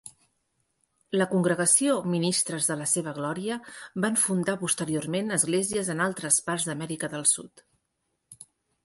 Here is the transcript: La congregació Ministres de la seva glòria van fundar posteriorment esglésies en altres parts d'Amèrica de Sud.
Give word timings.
La 1.21 1.25
congregació 1.33 1.97
Ministres 2.13 2.69
de 2.71 2.77
la 2.79 2.87
seva 2.91 3.13
glòria 3.17 3.57
van 4.07 4.17
fundar 4.23 4.55
posteriorment 4.63 5.37
esglésies 5.37 5.93
en 5.95 6.03
altres 6.07 6.41
parts 6.49 6.67
d'Amèrica 6.71 7.11
de 7.13 7.21
Sud. 7.35 7.65